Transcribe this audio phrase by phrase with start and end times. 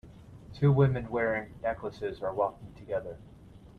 [0.55, 3.19] Two women wearing necklaces are walking together.